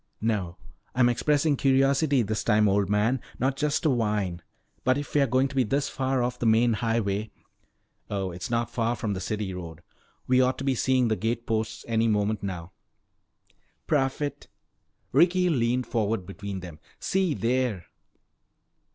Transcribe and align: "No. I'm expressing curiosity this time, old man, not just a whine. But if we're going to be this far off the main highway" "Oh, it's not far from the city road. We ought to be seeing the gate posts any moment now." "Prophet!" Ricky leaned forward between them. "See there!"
"No. 0.19 0.57
I'm 0.95 1.09
expressing 1.09 1.55
curiosity 1.55 2.23
this 2.23 2.43
time, 2.43 2.67
old 2.67 2.89
man, 2.89 3.21
not 3.37 3.55
just 3.55 3.85
a 3.85 3.91
whine. 3.91 4.41
But 4.83 4.97
if 4.97 5.13
we're 5.13 5.27
going 5.27 5.47
to 5.49 5.55
be 5.55 5.63
this 5.63 5.89
far 5.89 6.23
off 6.23 6.39
the 6.39 6.47
main 6.47 6.73
highway" 6.73 7.29
"Oh, 8.09 8.31
it's 8.31 8.49
not 8.49 8.71
far 8.71 8.95
from 8.95 9.13
the 9.13 9.19
city 9.19 9.53
road. 9.53 9.83
We 10.25 10.41
ought 10.41 10.57
to 10.57 10.63
be 10.63 10.73
seeing 10.73 11.07
the 11.09 11.15
gate 11.15 11.45
posts 11.45 11.85
any 11.87 12.07
moment 12.07 12.41
now." 12.41 12.71
"Prophet!" 13.85 14.47
Ricky 15.11 15.51
leaned 15.51 15.85
forward 15.85 16.25
between 16.25 16.61
them. 16.61 16.79
"See 16.99 17.35
there!" 17.35 17.85